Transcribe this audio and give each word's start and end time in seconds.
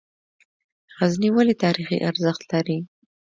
غزني 0.97 1.29
ولې 1.33 1.53
تاریخي 1.63 1.97
ارزښت 2.09 2.41
لري؟ 2.51 2.77